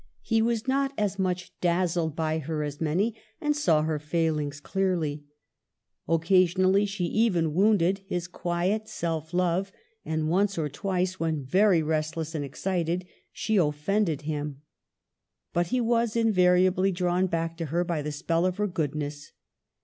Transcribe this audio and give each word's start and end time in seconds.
He 0.23 0.41
was 0.41 0.67
not 0.67 0.93
as 0.97 1.19
much 1.19 1.51
dazzled 1.61 2.15
by 2.15 2.39
her 2.39 2.63
as 2.63 2.81
many, 2.81 3.13
and 3.39 3.55
saw 3.55 3.83
her 3.83 3.99
failings 3.99 4.59
clearly. 4.59 5.25
Occasionally 6.07 6.87
she 6.87 7.03
even 7.03 7.53
wounded 7.53 7.99
his 8.07 8.27
quiet 8.27 8.89
self 8.89 9.31
love, 9.31 9.71
and 10.03 10.27
once 10.27 10.57
or 10.57 10.69
twice, 10.69 11.19
when 11.19 11.45
very 11.45 11.83
rest 11.83 12.17
less 12.17 12.33
and 12.33 12.43
excited, 12.43 13.05
she 13.31 13.57
offended 13.57 14.23
him. 14.23 14.63
But 15.53 15.67
he 15.67 15.79
was 15.79 16.15
invariably 16.15 16.91
drawn 16.91 17.27
back 17.27 17.55
to 17.57 17.65
her 17.67 17.83
by 17.83 18.01
the 18.01 18.11
spell 18.11 18.47
of 18.47 18.57
her 18.57 18.65
goodness. 18.65 19.33